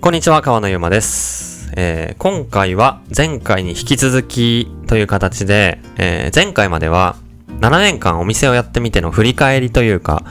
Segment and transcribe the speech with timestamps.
[0.00, 1.72] こんにちは、川野ゆうまです。
[1.76, 7.16] えー今回は前回に引き続きという形で、えー前回までは
[7.60, 10.22] 7年間お店をやってみての振り返りというか、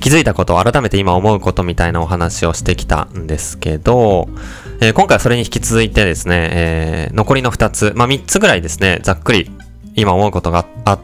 [0.00, 4.28] 気づいたことを改めて今思うことみたいなお話をしてきたんですけど、
[4.80, 9.48] えー今回はそれに引き続いてですね、えー残りの2つ、まあ3つぐらいですね、ざっくり
[9.94, 10.98] 今思うことがあ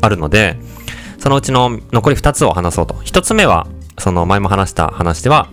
[0.00, 0.58] あるので、
[1.18, 2.94] そのうちの残り2つを話そうと。
[2.94, 3.66] 1つ目は、
[3.98, 5.48] その前も話した話では、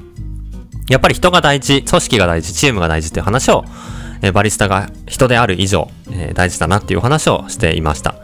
[0.89, 3.63] やっぱり人が大事、組織が大事、チームが大事っていう話を、
[4.21, 8.15] えバリスタが人である以上、え大事だなっていう話をしていました。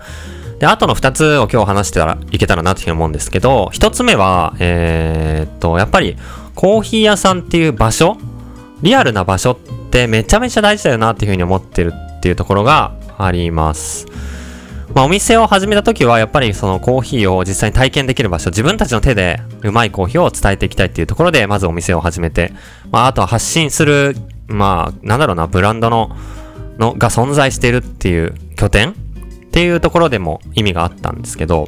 [0.59, 6.17] で、あとの二つを今日話してたらいけたらなっていうふうに思うんですけど、一つ目は、えーっと、やっぱり
[6.55, 8.17] コーヒー屋さんっていう場所、
[8.81, 9.57] リアルな場所っ
[9.91, 14.07] てめちゃめちゃ大事だよなっていうふうに思ってるっていうところがあります。
[14.95, 22.53] まあ、お店を始めた時はやっぱりそのコーヒーを実際に体験できる場所、自分たちの手でうまいコーヒーを伝えていきたいっていうところで、まずお店を始めて、
[22.91, 24.15] まあ、あとは発信する、
[24.47, 26.15] まあ、なんだろうな、ブランドの、
[26.77, 28.93] の、が存在しているっていう拠点っ
[29.51, 31.67] ていうところでも意味があったんですけど、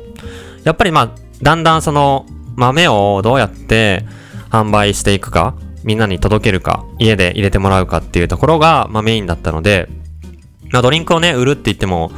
[0.63, 4.05] やっぱりまあ、だんだんその豆をどうやって
[4.49, 9.89] 販売していくか、みんなに届けるか、家で入れてもらうかっていうところが、まあメインだったので、
[10.71, 12.11] まあドリンクをね、売るって言っても、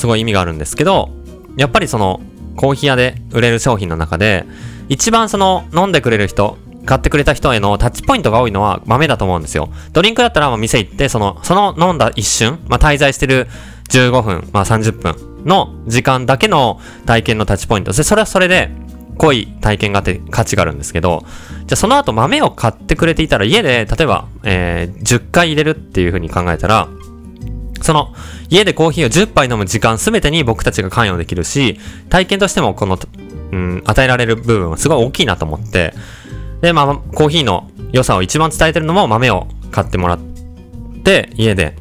[0.00, 1.10] すごい意味があるんですけど、
[1.56, 2.22] やっぱりその、
[2.56, 4.46] コーヒー屋で売れる商品の中で、
[4.88, 9.68] 一番その、飲んでくれる人、買ってくれた人へのタッチポイントが多いのは豆だと思うんですよ。
[9.92, 13.46] ドリンクだったらまあ店行って、その、その飲んだ一瞬、まあ滞在してる
[13.90, 17.92] 15分、まあ30分の時間だけの体験のタッチポイント。
[17.92, 18.70] で、それはそれで、
[19.18, 21.24] 濃い体験があって価値があるんですけど、
[21.66, 26.88] じゃあその後豆を買ってくれていたら家で、例えば、えー10回入れるっていう風に考えたら、
[27.82, 28.14] その、
[28.48, 31.78] 家でコーヒーを10杯飲む時間すべてに僕たちが関与できるし、
[32.08, 32.98] 体験としてもこの、
[33.52, 35.94] うん、与えられる部分はすごい大きいなと思って、
[36.60, 40.18] で、まあ、コーヒーの良さを一番伝えてるのも豆を買ってもらっ
[41.04, 41.76] て、家で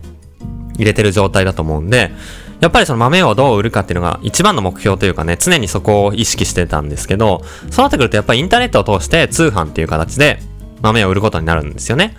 [0.76, 2.12] 入れてる状態だと思うんで、
[2.60, 10.40] やっぱりその豆をどう売るかっていうのが一番の目標というかね、常にそこを意識してたんですけど、そうなってくるとやっぱりインターネットを通して通販っていう形で
[10.82, 12.16] 豆を売ることになるんですよね。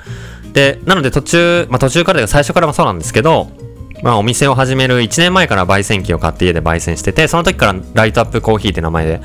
[0.53, 3.51] で、なので途中、まあ途中からというか最初からもそうなんですけど、
[4.03, 9.21] まあお店を始める1年前から焙煎機を買って家で焙煎してて、その時からライトアップコーヒーって名前で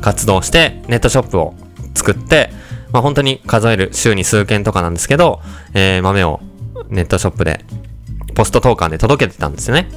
[0.00, 1.54] 活動して、ネットショップを
[1.94, 2.50] 作って、
[2.92, 5.40] まあ本当に数える週に数件とかなんですけど、
[5.74, 6.40] えー豆を
[6.88, 7.64] ネットショップで、
[8.34, 9.88] ポスト投函で届けてたんですよね。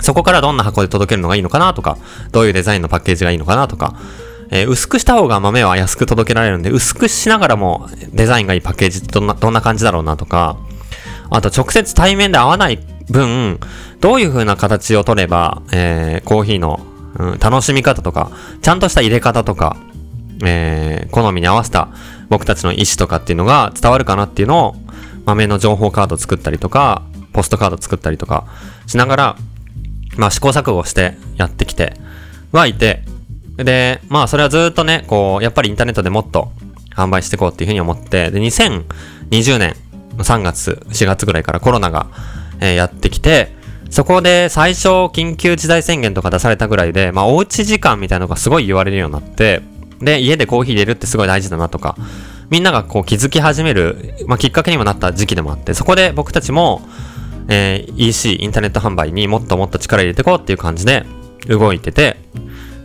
[0.00, 1.98] そこからどんな箱で届けるのがいいのかなとか、
[2.32, 3.94] どういうデザインのパッケージがいいのかなとか、
[4.50, 10.56] えー薄くした方が豆は安く届けられるんで、薄くしながらもデザインがいいパッケージってどんな、どんな感じだろうなとか、
[11.30, 13.60] あと直接対面で会わない分、
[14.00, 16.80] どういう風な形を取れば、えーコーヒーの、
[17.18, 18.30] うん楽しみ方とか、
[18.62, 19.76] ちゃんとした入れ方とか、
[20.44, 21.88] えー好みに合わせた
[22.28, 24.76] 僕たちの意思とかっていうのが伝わるかなっていうのを、
[25.26, 28.46] 豆の情報カード作ったりとか、ポストカード作ったりとか
[28.86, 29.36] しながら、
[30.16, 31.94] まあ試行錯誤してやってきて
[32.52, 33.02] はいて、
[33.56, 36.52] で、まあそれはずっとね、こう、やっぱりインターネットでもっと
[36.94, 39.76] 販売していこうっていうふうに思って、で、2020年
[40.18, 42.06] 3月、4月ぐらいからコロナが、
[42.60, 43.52] えやってきて、
[43.90, 49.62] そこで最初緊急事態宣言とか出されたぐらいで、まあおうち時間みたいなのがすごい言われるようになって、
[50.00, 51.96] で、家でコーヒー入れるってすごい大事だなとか、
[52.50, 56.82] みんながこう気づき始める、まあきっかけにもなった時期でもあって、そこで僕たちも、
[57.48, 61.04] えー EC、インターネット販売にもっともっと力入れていこうっていう感じで
[61.48, 62.16] 動いてて、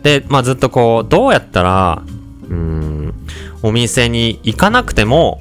[0.02, 2.02] で、まあずっとこう、どうやったら、
[2.48, 3.14] うん、
[3.62, 5.40] お店に行かなくても、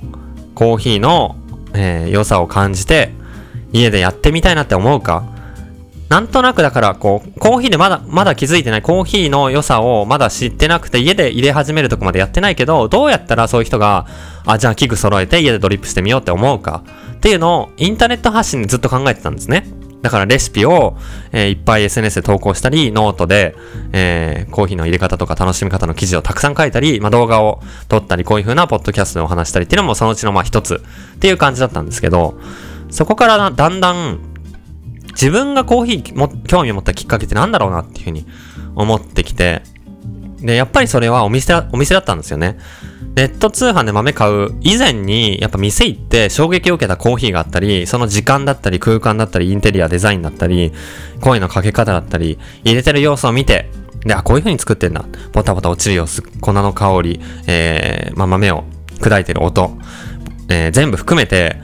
[0.53, 1.37] コーヒーの、
[1.73, 3.14] えー良さを感じて、
[3.75, 5.23] 家でやってみたいなって思うか、
[6.09, 14.05] なんとなくだから、こう、コーヒーでまだ、まだ気づいてない、コーヒーの良さをまだ知ってなくて、家で入れ始めるとこまでやってないけど、どうやったらそういう人が、
[14.45, 16.83] あ、じゃあ器具揃えて家でドリップしてみようって思うか、
[17.15, 19.65] っていうのを、インターネット発信でずっと考えてたんですね。
[20.03, 20.95] だからレシピを、
[21.31, 23.55] えーいっぱい SNS で投稿したり、ノートで、
[23.91, 30.83] えーコーヒーの入れ方とか楽しみ方の記事をたくさん書いたり、まあ、動画を撮ったり、こういう風なポッドキャストでお話したりっていうのもそのうちのまあ一つ
[31.15, 32.39] っていう感じだったんですけど、
[32.89, 34.19] そこからだんだん
[35.11, 38.25] 自分がコーヒーも興味を持ったきっかけってなんだろうなっていうふうに
[38.75, 39.61] 思ってきて、
[40.41, 42.57] で、やっぱりそれはお店だ、お店だったんですよね。
[43.15, 50.73] ネット通販で豆買う以前に、やっぱ店行って衝撃を受けたコーヒーがあったり、その時間だったり空間だったり、インテリア、デザインだったり、
[51.21, 53.71] 声のかけ方だったり、入れてる様子を見て、
[54.05, 55.05] で、あ、こういう風に作ってんだ。
[55.31, 58.65] ボタボタ落ちる様子、粉の香り、えー、まあ、豆を
[58.99, 59.77] 砕いてる音、
[60.49, 61.55] えー全部含めて、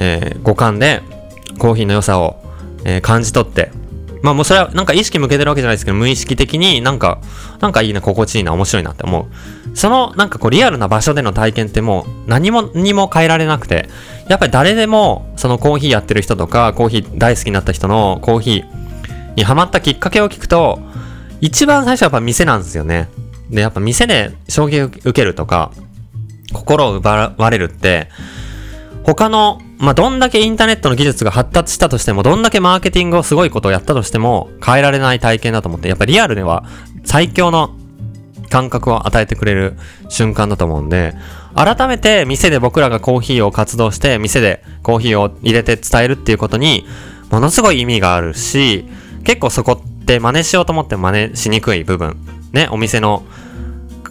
[0.00, 1.02] えー五感で
[1.58, 2.42] コーヒーの良さを、
[2.84, 3.70] えー感じ取って、
[4.22, 7.20] まあもうそれはなんか意識向けてるわけじゃないですけど、無意識的になんか、
[7.60, 9.76] なんかいいな、心地いいな、面白いなって思う。
[9.76, 13.88] そのなんかこうリアルな場所での体験ってもう何もにも変えられなくて、
[14.28, 20.80] やっぱり誰でもそのコーヒーやってる人とか、コーヒー大好きになった人のコーヒーにハマったきっかけを聞くと、
[21.40, 23.08] 一番最初はやっぱ店なんですよね。
[23.50, 25.72] で、やっぱ店で衝撃を受けるとか、
[26.52, 28.08] 心を奪われるって、
[29.04, 36.64] 他の、まあ、どんだけインターネットの技術が発達したとしても、どんだけマーケティングをすごいことをやったとしても、変えられない体験だと思って、やっぱリアルでは
[37.04, 37.74] 最強の
[38.50, 39.78] 感覚を与えてくれる
[40.10, 41.14] 瞬間だと思うんで、
[41.54, 46.84] 改めて店で僕らがコーヒーを活動して、店でコーヒーを入れて伝えるっていうことに、
[47.30, 48.84] ものすごい意味があるし、
[49.24, 52.18] 結構そこって真似しようと思って真似しにくい部分。
[52.52, 53.22] ね、お店の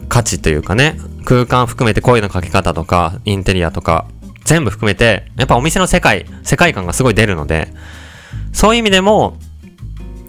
[0.08, 4.08] 価値というかね、空間含めて声のかけ方とか、インテリアとか、
[4.50, 7.72] 全部含めて、やっぱお店の世界、世界観がすごい出るので、
[8.52, 9.38] そういう意味でも、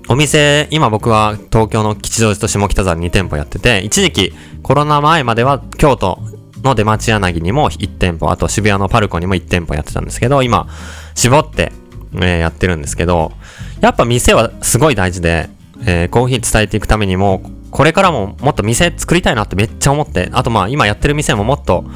[0.08, 6.18] お店、今僕は東京の吉祥寺と下北沢に2店舗やってて、一時期コロナ前までは京都
[6.62, 10.68] の出町柳にも1店舗、あと渋谷のパルコにも1店舗やってたんですけど、今、
[11.14, 11.72] 絞って、
[12.16, 13.32] えー、やってるんですけど、
[13.80, 15.48] やっぱ店はすごい大事で、
[15.86, 17.40] えー、コーヒー伝えていくためにも、
[17.70, 21.86] これからももっと店作りたいなってめっちゃ思って、あとまあ今やってる店ももっと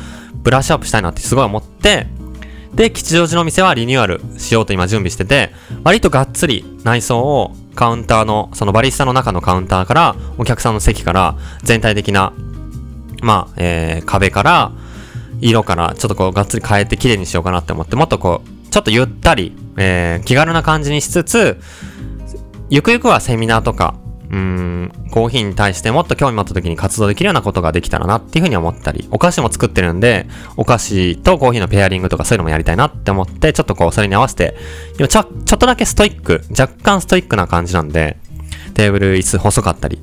[0.44, 2.06] ブラッシュアップしたいなってすごい思って、
[2.74, 5.52] で、吉祥寺の店はリニューアルしようと今準備してて、
[5.84, 12.32] 割とがっつり内装をカウンターの、そのバリスタの中のカウンターから、お客さんの席から、全体的な、
[13.22, 14.72] まあ、えー、壁から、
[15.40, 21.60] 色から、ちょっとこう、がっつり変えて綺麗にしようかなって思って、もっとこう、ちょっとゆったり、えー、気軽な感じにしつつ、
[22.70, 23.94] ゆくゆくはセミナーとか、
[24.34, 30.26] うん、コーヒーに対してもっと興味持った時に活動できるようなことができたらなっていうふうに思ったり、お菓子も作ってるんで、
[30.56, 34.56] お菓子とコーヒーのペアリングとかそういうのもやりたいなって思って、ちょっとこう、それに合わせて、
[34.98, 38.16] 今ちょ、ちょっとだけストイック、若干ストイックな感じなんで、
[38.74, 40.02] テーブル椅子細かったり、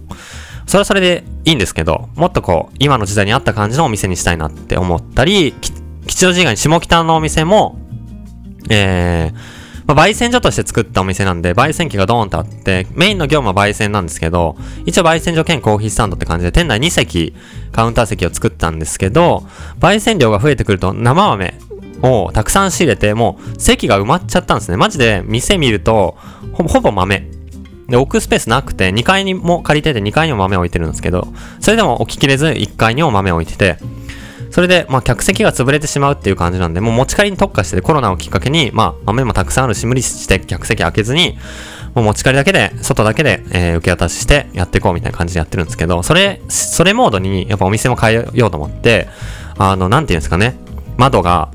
[0.65, 5.53] それはそれでいいんですけど、もっとこう、今の時代に合った感じのお店にしたいなって思ったり、
[6.07, 7.77] 吉祥寺以外に下北のお店も、
[8.69, 9.60] えー、
[9.93, 14.55] まあ、焙煎所として作ったお店なんで、焙煎機がドーンとあって、メインの業務は焙煎なんですけど、
[14.85, 17.35] 一応焙煎所兼コーヒースタンドって感じで、店内2席、
[17.73, 19.43] カウンター席を作ったんですけど、
[19.81, 21.53] 焙煎量が増えてくると生豆
[22.03, 24.77] をたくさん仕入れて、もう席が埋まっちゃったんですね。
[24.77, 26.15] マジで店見ると、
[26.53, 27.27] ほぼほぼ豆。
[27.89, 31.27] で、置くスペースなくて、2階にも借りてて2階にも豆置いてるんですけど、
[31.59, 33.77] それでも置ききれず1階にも豆置いてて、
[34.51, 41.37] それで、まあ、客席が潰れてしまうっていう感じなんで、もう持ち帰りに特化してコロナをきっかけに、まあ、豆もたくさんあるし、無理して客席開けずに、
[41.95, 49.07] もう持ち帰りだけで、外だけで、えー、受け渡ししてやっていこうみたいな感じでやってるんですけど、それ、それモードに、やっぱお店も変えようと思って、
[49.57, 50.55] あの、なんていうんですかね、
[50.97, 51.49] 窓が、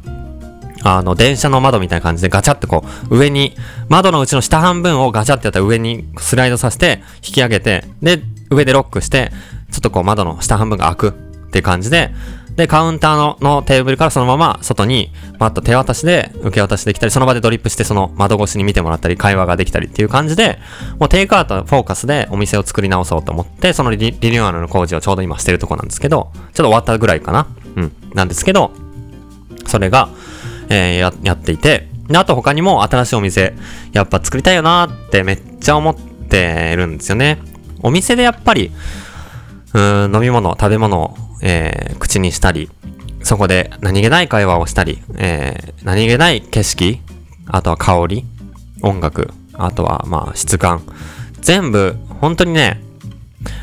[0.83, 3.57] あの、電車の窓みたいな感じでガチャってこう、上に、
[3.89, 9.33] 窓のうちの下半分をガチャってやったら上にスライドさせて、引き上げて、で、上でロックして、
[9.73, 11.13] ちょっとこう窓の下半分が開くっ
[11.51, 12.13] ていう感じで、
[12.57, 20.59] で、カウンターののテーブルからそのまま外に、パッと手渡しで受け渡しできたり、その場でドリップしてその窓越しに見てもらったり、会話ができたりっていう感じで、
[20.99, 27.47] もうテイクアウトフォーカスでお店を作り直そうと思って、そのリニューアルの工事をちょうど今してるとこなんですけど、ちょっと終わったぐらいかな？
[27.77, 27.93] うん。
[28.15, 28.73] なんですけど、
[29.67, 30.09] それが、
[30.71, 33.55] えー、や、やっていて、で、あと他にも新しいお店、
[33.93, 37.39] やっぱ作りたいよなーってめっちゃ思ってるんですよね。
[37.83, 38.73] お店でやっぱり、
[39.75, 39.79] う
[40.09, 42.71] ん、飲み物、食べ物えー、口にしたり、
[43.23, 47.01] そこで何気ない会話をしたり、えー、何気ない景色、
[47.47, 48.25] あとは香り、
[48.83, 50.83] 音楽、あとはまあ質感、
[51.41, 52.83] 全部本当にね、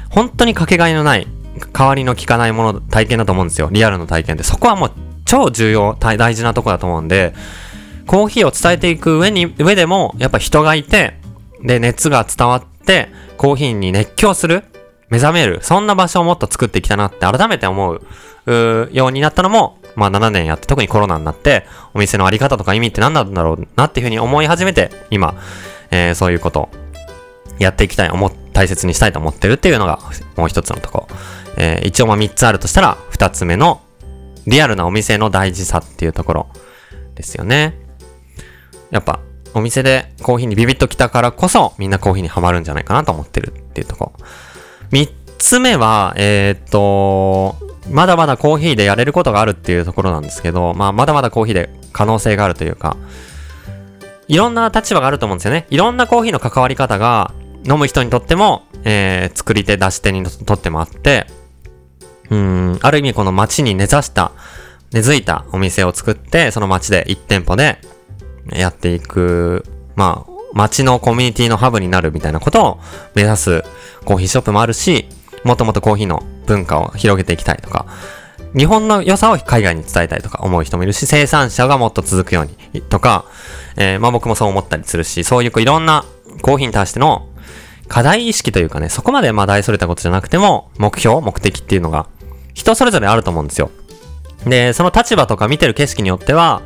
[0.10, 1.28] 本当にかけがえのない、
[1.72, 3.70] 代わりの効かないもの、体験だと思うんですよ。
[3.72, 4.44] リアルの体験で。
[4.44, 4.92] そこはもう
[5.26, 7.34] 超重要、大事なとこだと思うんで、
[8.06, 11.20] コーヒーを伝えていく上に、上でも、やっぱ人がいて、
[11.62, 14.64] で、熱が伝わって、コーヒーに熱狂する。
[15.14, 18.02] 目覚める、そんな場所をもっと作っていきたいなって改めて思う、
[18.48, 25.36] うようになったのも、まあ7年やって、特にコロナになって、お店のあり方とか意味って何なんだろうなっていうふうに思い始めて、今、
[25.92, 26.70] えー、そういうこと
[27.60, 30.00] やっていきたい、思、大切にしたいと思ってるっていうのが、
[30.36, 31.08] もう一つのとこ。
[31.58, 33.82] えー、一応まあ3つあるとしたら、2つ目の、
[34.48, 36.48] リアルなお店の大事さっていうところ
[37.14, 37.78] ですよね。
[38.90, 39.20] やっぱ、
[39.54, 44.14] お店でコーヒーにビビッと来たからこそ、みんなコーヒーにはまるんじゃないかなと思ってるっていうとこ
[44.84, 44.90] ろ。
[44.92, 47.56] 三つ目は、えー、っと、
[47.90, 52.98] まだまだコーヒーでやれることがあるっていうところなんですけど、まあ、まだまだコーヒーで可能性があるというか、
[54.28, 55.68] いろんな立場があると思うんですよね。
[55.70, 57.34] いろんなコーヒーの関わり方が、
[57.66, 61.28] 飲む人にとっても、えー、作り手、出し手にとってもあって、
[62.30, 64.32] うん、ある意味この街に根ざした、
[64.92, 67.80] 根付いたお店を作って、その街で1店舗で
[68.52, 72.80] やっていく、まあ、街のコミュニティのハブになるみたいなことを
[73.16, 73.64] 目指す
[74.06, 75.08] コーヒーショップもあるし、
[75.44, 77.86] もともとコーヒーの文化を広げていきたいとか、
[78.56, 83.26] 日本の良さを海外に伝えたいとか思う人もいるし、生産者がもっと続くようにとか、
[83.78, 86.06] えー、まあ僕もそう思ったりするし、そういういろんな
[86.42, 87.28] コーヒーに対しての
[87.88, 92.08] 課題意識というかね、そこまでまあ大それたことじゃなくても、目標、目的っていうのが
[92.54, 93.72] 人それぞれあると思うんですよ。
[94.46, 96.62] で、その立場とか見てる景色によっては、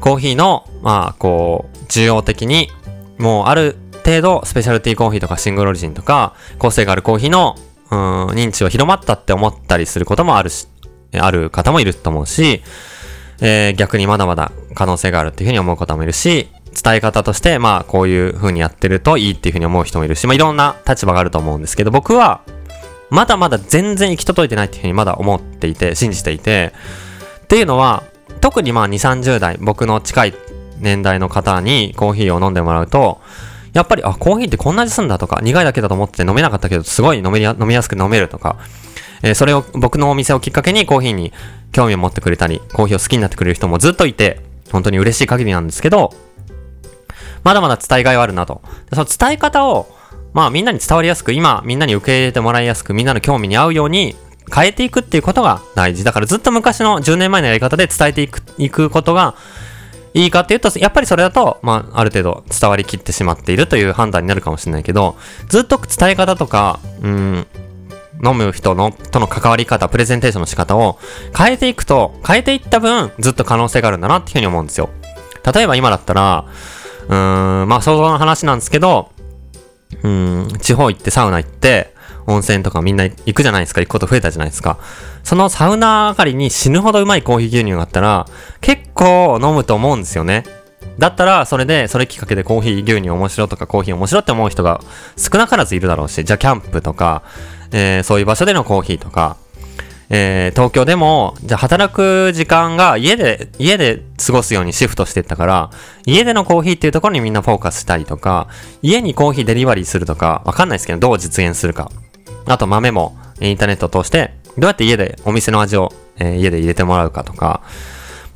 [0.00, 2.70] コーヒーの、まあ、こう、需要的に、
[3.18, 7.56] もうある程度、スペシャルティーコーヒーとかシングルオリジンとか、個性があるコーヒーの、
[7.90, 10.68] うん、認知は広まったって思ったりすることもあるし、
[11.18, 12.62] ある方もいると思うし、
[13.40, 16.48] えー、逆にまだまだ可能性があるっていうふうに思う方もいるし、
[16.82, 22.42] 伝え方として、まあ、こういう風にやってるといいっていう風に思う人もいるし、まあ、いろんな立場があると思うんですけど、僕は、
[23.08, 26.72] まだまだ全然行き届いてないっていう風にまだ思っていて、信じていて、
[27.44, 28.02] っていうのは、
[28.40, 30.34] 特にまあ2、30代、僕の近い
[30.80, 33.20] 年代の方にコーヒーを飲んでもらうと、
[33.72, 38.56] やっぱり、あ、コーヒーってこんな味すんだとか、苦いだけだと思って飲めなかったけど、すごい飲め飲みやすく飲めるとか、
[39.22, 41.32] えー、それを、僕のお店をきっかけにコーヒーに
[41.72, 44.40] 興味を持ってくれたり、コーヒーを好きになってくれる人もずっといて、
[44.72, 46.14] 本当に嬉しい限りなんですけど、
[47.44, 48.62] まだまだ伝えがいはあるなと。
[48.92, 49.86] その伝え方を、
[50.32, 54.16] まあみんなに伝わりやすく、今みんなに受け入れてもらいやすく、みんなの興味に合うように
[54.54, 56.02] 変えていくっていうことが大事。
[56.02, 59.34] だからずっと昔の10年前のやり方で伝えていく、いくことが
[60.16, 65.14] いいかっていうと、やっぱりそれだと、まあある程度伝わりきってしまっているという判断になるかもしれないけど、
[65.50, 67.46] ずっと伝え方とか、うん、
[68.24, 70.98] 飲む人の、との関わり方、プレゼンテーションの仕方を
[71.36, 74.88] 変えていくと、変えていった分、ずっと可能性があるんだなっていうふうに思うんですよ。
[75.54, 76.46] 例えば今だったら、
[77.08, 79.10] うーん、まあ想像の話なんですけど、
[80.02, 81.94] うん、地方行ってサウナ行って、
[82.26, 83.80] 温泉とかみんな行くじゃないですか。
[83.80, 84.78] 行くこと増えたじゃないですか。
[85.22, 88.26] そのサウナ上がりに死ぬほどうまいコーヒー牛乳があったら、
[88.60, 90.44] 結構飲むと思うんですよね。
[90.98, 94.80] だったら、それで、それきっかけでコーヒー牛乳面白とかコーヒー面白って思う人が
[95.16, 97.22] 少なからずいるだろうし、じゃあキャンプとか、
[97.72, 99.36] えー、そういう場所でのコーヒーとか、
[100.08, 105.70] えー、東京でも、じゃあ働く時間が家で、家で過ごすようにシフトしていったから、
[106.06, 108.48] 家でのコーヒーっていうところにみんなフォーカスしたりとか、
[108.82, 111.90] 家にコーヒーデリバリーするとか、わかんないですけど、どう実現するか。
[112.46, 117.62] あと豆もインターネットを通して、どうやって家でお店の味を、えー、家で入れてもらうかとか、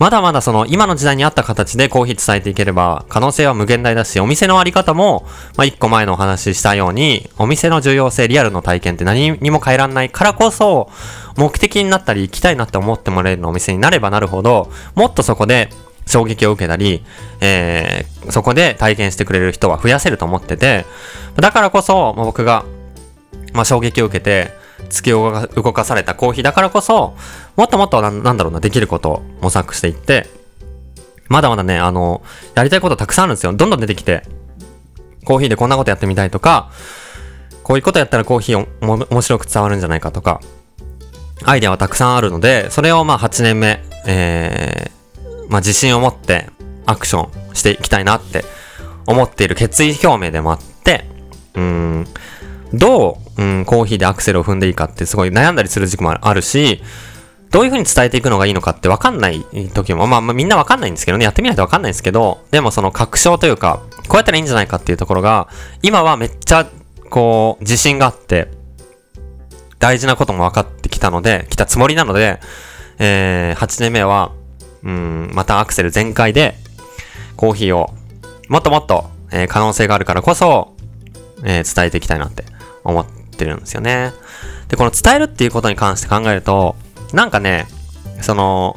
[0.01, 5.27] まだまだその今の時代に合った形でコーヒー伝えていければ可能性は無限大だし、お店のあり方も、
[5.59, 10.91] まあ、一個前のお話ししたように、お店の重要性、リアルの体験って何にも変えらんないからこそ、
[11.37, 15.69] 目的になったり行きたいなって思ってもらえるお店になればなるほど、もっとそこで
[16.07, 17.05] 衝撃を受けたり、
[17.43, 20.87] えー、そこで体験してくれる人は増やせると思ってて、
[21.37, 22.65] だからこそ、まあ、僕が、
[23.53, 24.53] まあ、衝撃を受けて、
[24.89, 27.15] 突き動かされたコーヒーだからこそ、
[27.57, 30.29] もっともっとななんだろうな、できることを模索していって、
[31.29, 32.23] まだまだね、あの、
[32.55, 33.53] やりたいことたくさんあるんですよ。
[33.53, 34.23] どんどん出てきて、
[35.25, 36.71] コーヒーでこんなことやってみたいとか、
[37.63, 40.41] こういうことやったらコーヒーお面白く伝わるんじゃないかとか、
[41.45, 46.49] アイデアはたくさんあるので、それをまあ8年目、えー、まあ自信を持って
[46.87, 48.45] アクションしていきたいなって
[49.07, 51.05] 思っている決意表明でもあって、
[51.55, 52.07] うん、
[52.73, 56.83] どう、うん、コーヒーでアクセルを踏んでいいかってすごい悩んだりする時期もあるし、
[57.51, 65.49] どういう風に伝えていくのがいいのかってわかんない時も、まあ、まあ、みんなわかんないんですけどね、やってみないとわかんないんですけど、でもその確証というか、こうやったらいいんじゃないかっていうところが、
[65.83, 66.67] 今はめっちゃ、
[67.11, 68.49] こう、自信があって、
[69.81, 72.39] 大事なことも分かってきたので、来たつもりなので、
[72.99, 74.33] えー、8年目は、
[74.85, 76.55] うん、またアクセル全開で、
[77.37, 77.91] コーヒーを、
[78.49, 80.77] もっともっと、えー、可能性があるからこそ、
[81.43, 82.45] えー、伝えていきたいなって
[82.85, 84.13] 思ってるんですよね。
[84.69, 86.77] で、この伝えるっていうことに関して考えると、
[87.13, 87.67] なんかね、
[88.21, 88.77] その、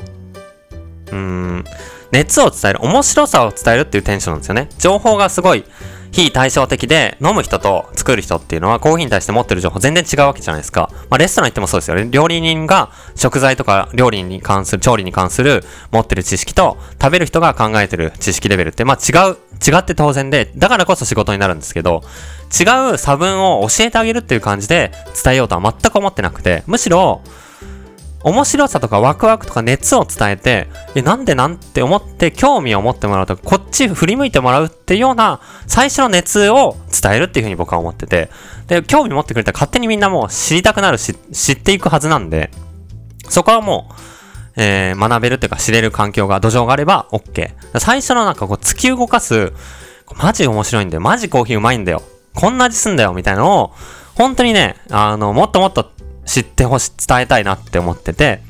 [1.07, 1.63] うーん、
[2.12, 4.69] 熱を伝える、面白さを伝えるっていうテンションなんですよね。
[4.77, 5.65] 情報がすごい
[6.13, 10.89] 非対照的で、飲む人と作る人っていうのはコーヒーに対して持ってる情報全然違うわけじゃないですか。
[11.10, 12.08] まあレストラン行ってもそうですよね。
[12.12, 22.03] 料理人が食材とか料理に関する、調理に関する持ってる知識と、食べる人が考えてる知識レベルって、まあ違う、違って当然で、だからこそ仕事になるんですけど、
[22.51, 24.91] 違う差分を教えてあげるっていう感じで
[25.24, 27.22] 伝えようとは全く思ってなくて、むしろ、
[28.24, 38.30] 面白さとかワクワクとか熱を伝えて、え、なんでなんて思って興味を持ってもらうとか、こっち振り向いてもらうっていうような最初の熱を伝えるっていうふうに僕は思ってて、
[38.68, 42.50] で、興味持ってくれたら勝手にみんなもう知りたくなるし、知っていくはずなんで、
[43.27, 43.94] そこはもう、
[44.56, 47.51] えー、学べるっていうか知れる環境が、土壌があれば OK。
[47.80, 49.51] 最初のなんかこう突き動かす、
[50.15, 51.01] マジ面白いんだよ。
[51.01, 52.03] マジコーヒーうまいんだよ。
[52.34, 53.13] こんな味すんだよ。
[53.13, 53.74] みたいなのを、
[54.15, 55.89] 本当にね、あの、もっともっと
[56.25, 58.42] 知ってほしい、伝えたいなって思ってて、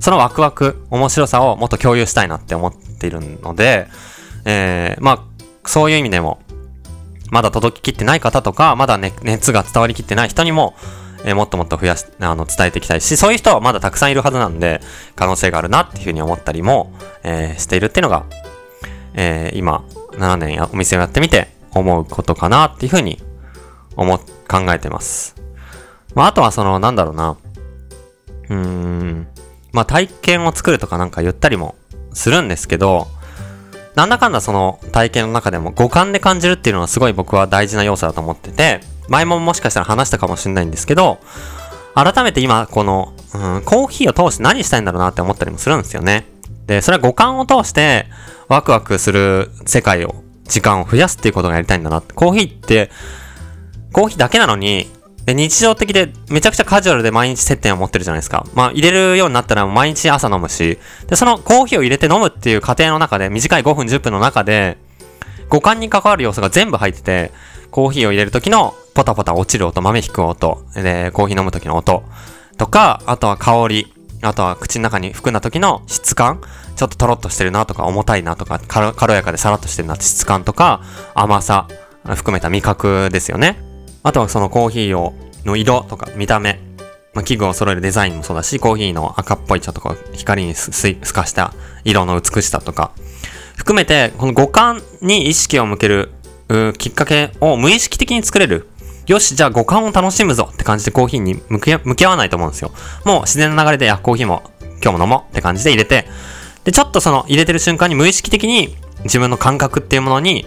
[0.00, 3.88] そのワクワク、面白さをもっと共有したいなって思っているので、
[4.44, 6.40] えー、まあ、そういう意味でも、
[7.30, 10.74] まだ届ききってない方とか、まだね、熱が伝わりきってない人にも、
[11.24, 14.80] えー、もっともっと増やし、あの、伝えていきたいし、そういう人はまだたくさんいるはずなんで、
[15.16, 16.92] 可能性があるなっていうふうに思ったりも、
[17.24, 18.24] えー、しているっていうのが、
[19.14, 23.20] えー、今、7年やお店をやってみて思うことかなっていうふうに
[23.96, 25.37] 思、考えてます。
[26.18, 27.36] まあ、あとはその、なんだろうな。
[28.48, 29.28] うーん。
[29.72, 31.76] まあ、体験を作るとかなんか言ったりも
[32.12, 33.06] するんですけど、
[33.94, 41.20] なんだかんだその体験の中でも五感で感じるっていうのはすごい僕は大事な要素だと思ってて、前ももしかしたら話したかもしれないんですけど、
[41.94, 46.26] 改めて今この、うん、コーヒーを通して何したいんだろうなって思ったりもするんですよね。
[46.66, 48.06] で、それは五感を通して
[48.48, 50.16] ワクワクする世界を、
[50.48, 52.12] 時間を増やすっていうことがやりたいんだなって。
[52.12, 52.90] コーヒーって、
[53.92, 54.90] コーヒーだけなのに、
[55.28, 58.46] で、日常的でめちゃくちゃカジュアルで毎日接点を持ってるじゃないですか。
[58.54, 64.78] まあ、入れるようになったら毎日朝飲むし、で、そのコーヒーを入れて飲むっていう過程の中で、短い5分10分の中で、
[65.50, 67.30] 五感に関わる要素が全部入ってて、
[67.70, 72.04] コーヒーを入れる時のポタポタ落ちる音、豆引く音、で、コーヒー飲む時の音
[72.56, 73.92] とか、あとは香り、
[74.22, 76.40] あとは口の中に含んだ時の質感、
[76.74, 80.80] ちょっとトロッとしてるなとか、重たいなとか、軽やかでさらっとしてるなって質感とか、
[81.12, 81.68] 甘さ、
[82.06, 83.67] 含めた味覚ですよね。
[84.02, 85.14] あとはそのコーヒーを、
[85.44, 86.60] の色とか見た目、
[87.14, 92.92] まあ、器具を揃えるデザインもそうだし、コーヒーの赤っぽいちょっとこう光にすかした色の美しさとか、
[93.56, 96.10] 含めて、この五感に意識を向ける
[96.78, 98.68] きっかけを無意識的に作れる。
[99.06, 102.72] よし、じゃあ五感を楽しむぞって感じでコーヒーに向き向き合わないと思うんですよ。
[103.04, 104.42] もう自然な流れで、や、コーヒーも
[104.82, 106.06] 今日も飲もうって感じで入れて、
[106.64, 110.46] で、ちょっとその入れてる瞬間に無意識的に自分の感覚っていうものに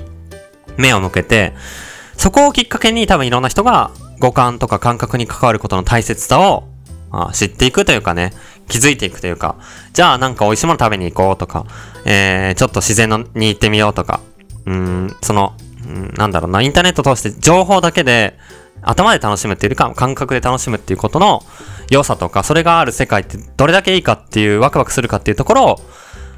[0.77, 1.53] 目を向けて、
[2.17, 6.67] そこをきっかけに多分いろんな人が五感とか感覚に関わることの大切さを、
[7.11, 8.31] あ、知っていくというかね、
[8.67, 9.55] 気づいていくというか、
[9.93, 11.65] じゃあなんか美味しいもの食べに行こうとか、
[12.05, 14.21] えー、ちょっと自然のに行ってみようとか、
[14.65, 15.53] うん、その、
[15.85, 18.37] うん、なんだろうな、インターネット通して情報だけで、
[18.83, 21.43] 頭で楽しむっていうか、感覚で楽しむっていうことの
[21.89, 25.81] 良さとか、それがある世界ってどれだけいいかっていう、ワクワクするかっていうところを、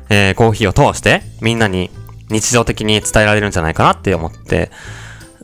[0.10, 1.90] えー、コーヒーを通して、みんなに
[2.30, 4.72] 日常的に伝えられるんじゃないかなって思って、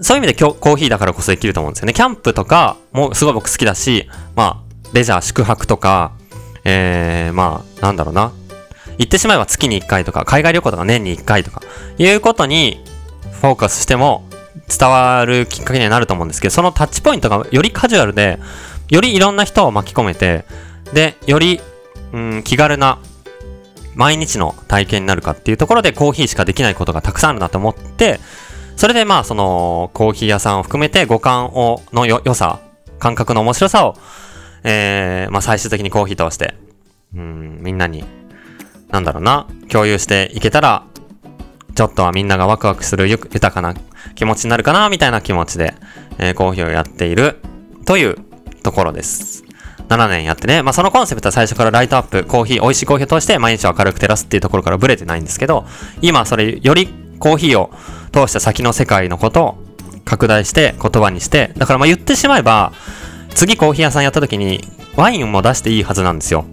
[0.01, 1.93] そういう意味で今日コーヒーだからこそできると思うんですよね。
[1.93, 6.13] キャンプとかもすごい僕好きだし、まあ、レジャー、宿泊とか、
[6.63, 8.31] えー、まあ、なんだろうな。
[8.97, 11.61] 言ってしまえば月に1回とか、海外旅行とか年に1回とか、
[11.97, 12.83] いうことに
[13.41, 14.23] フォーカスしても
[14.67, 18.39] 伝わるきっかけにはなると思うんですけど、そのタッチポイントがよりカジュアルで、
[18.89, 20.45] よりいろんな人を巻き込めて、
[20.93, 21.61] で、より、
[22.13, 22.99] うん、気軽な
[23.95, 28.19] 毎日の体験になるかっていうところでコーヒーしかできないことがたくさんあるなと思って、
[28.79, 32.61] それでまあそのコーヒー屋さんを含めて五感を、のよ、良さ、
[32.97, 33.97] 感覚の面白さを、
[34.63, 36.55] えー、まあ最終的にコーヒー通して、
[37.13, 38.05] うん、みんなに、
[38.87, 40.85] なんだろうな、共有していけたら、
[41.75, 43.75] ちょっとはみんながワクワクする豊かな
[44.15, 45.73] 気持ちになるかな、みたいな気持ちで、
[46.17, 47.41] えー、コーヒーをやっている
[47.85, 48.15] という
[48.63, 49.43] ところです。
[49.89, 55.65] 7年やってね、まあそのコンセプトは最初からライトアップ、コーヒー、美味しいコーヒーを通して毎日明るく照らすっていうところからブレてないんですけど、
[55.99, 56.87] 今それより
[57.19, 57.71] コーヒーを
[58.09, 59.57] 通した先の世界のことを
[60.05, 62.73] 拡大して言葉にして、だからまあ言ってしまえば、
[63.35, 64.61] 次コーヒー屋さんやった時に
[64.95, 66.45] ワインも出していいはずなんですよ。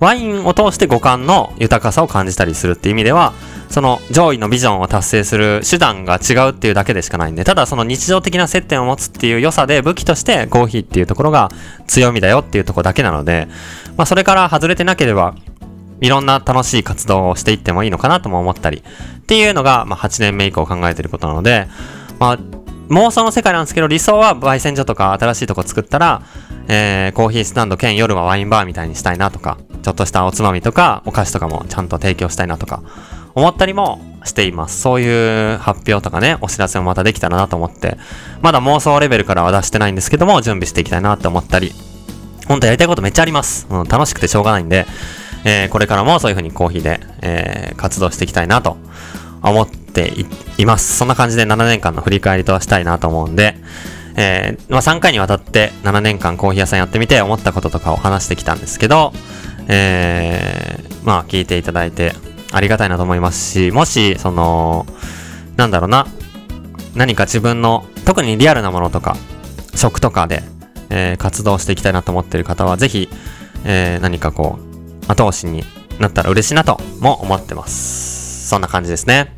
[0.00, 3.32] ワインを通して五感の豊かさを感じたりするっていう意味では、
[3.68, 11.50] その上位のビジョンを達成する手段が違うっていうだけでしかないんで、ただその日常的な接点を持つっていう良さで武器としてコーヒーっていうところが
[11.86, 13.48] 強みだよっていうとこだけなので、
[13.96, 15.34] まあそれから外れてなければ
[16.00, 18.82] いろんな楽しい活動をしていってもいいのかなとも思ったり、
[19.18, 21.68] っていうのが、まあ、8年目以降考えてることなので、
[22.18, 22.38] まあ、
[22.90, 26.22] 妄想の世界なんですけど、理想は焙煎所とか新しいとこ作ったら、
[26.68, 32.82] えー、コーヒースタンド兼夜はワインバーみたいにしたいなとか、ちょっとしたおつまみとか、お菓子とかもちゃんと提供したいなとか、
[33.34, 34.80] 思ったりもしています。
[34.80, 37.98] そういう発表とかね、お知らせもまたできたらなと思って、
[38.42, 41.72] まだ妄想レベルからは出してないんですけども、準備していきたいなって思ったり、
[42.46, 43.66] 本当やりたいことめっちゃあります。
[43.70, 44.86] うん、楽しくてしょうがないんで、
[45.50, 48.76] えー、これからもそういう風にコーヒーで、えー、活動していきたいなと
[49.42, 50.12] 思って
[50.58, 50.98] います。
[50.98, 53.56] そんな感じで7年間の振り返りとはしたいなと思うんで、
[54.16, 59.12] えー、まあ、3回にわたって7年間コーヒー屋さんやってみて思ったこととかを話してきたんですけど、
[59.68, 62.12] えー、まあ聞いていただいて
[62.52, 64.84] ありがたいなと思いますし、もし、その、
[65.56, 66.06] なんだろうな、
[66.94, 69.16] 何か自分の、特にリアルなものとか、
[69.74, 70.42] 食とかで、
[70.90, 73.08] えー、活動していきたいなと思っている方は、ぜひ、
[73.64, 74.67] えー、何かこう、
[75.08, 75.64] 後押しに
[75.98, 78.48] なったら嬉しいなとも思ってます。
[78.48, 79.37] そんな感じですね。